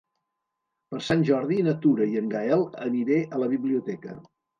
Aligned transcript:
Per 0.93 1.01
Sant 1.07 1.25
Jordi 1.27 1.57
na 1.67 1.75
Tura 1.83 2.07
i 2.13 2.17
en 2.21 2.31
Gaël 2.31 2.65
aniré 2.87 3.19
a 3.39 3.43
la 3.43 3.51
biblioteca. 3.53 4.17